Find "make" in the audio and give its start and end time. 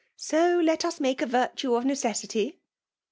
0.99-1.21